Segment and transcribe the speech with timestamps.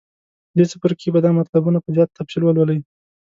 [0.49, 2.79] په دې څپرکي کې به دا مطلبونه په زیات تفصیل ولولئ.